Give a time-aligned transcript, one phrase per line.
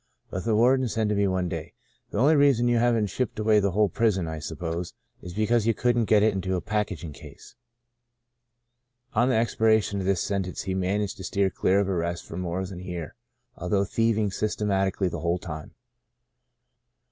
[0.31, 3.59] But the warden said to me one day:* The only reason you haven't shipped away
[3.59, 7.53] the whole prison, I suppose, is because you couldn't get it into a packing case.'"
[9.13, 12.35] On the expiration of this sentence he man aged to steer clear of arrest for
[12.35, 13.13] more than a year,
[13.55, 15.75] although thieving systematically the whole time.